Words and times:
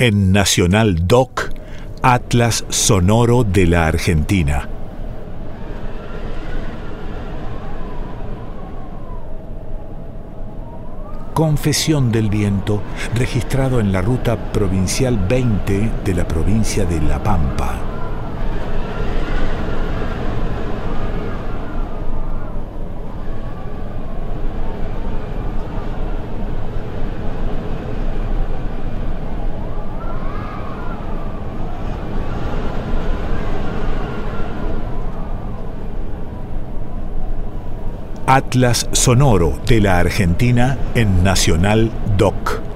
en 0.00 0.32
Nacional 0.32 1.06
Doc, 1.06 1.50
Atlas 2.00 2.64
Sonoro 2.70 3.44
de 3.44 3.66
la 3.66 3.86
Argentina. 3.86 4.66
Confesión 11.34 12.10
del 12.10 12.30
Viento, 12.30 12.80
registrado 13.14 13.78
en 13.78 13.92
la 13.92 14.00
Ruta 14.00 14.52
Provincial 14.52 15.18
20 15.28 15.90
de 16.02 16.14
la 16.14 16.26
provincia 16.26 16.86
de 16.86 16.98
La 17.02 17.22
Pampa. 17.22 17.89
Atlas 38.32 38.86
Sonoro 38.92 39.60
de 39.66 39.80
la 39.80 39.98
Argentina 39.98 40.78
en 40.94 41.24
Nacional 41.24 41.90
Doc. 42.16 42.69